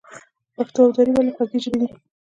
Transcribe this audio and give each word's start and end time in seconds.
پښتو 0.55 0.79
او 0.85 0.91
دري 0.95 1.11
ولې 1.13 1.31
خوږې 1.35 1.59
ژبې 1.63 1.77
دي؟ 1.81 1.87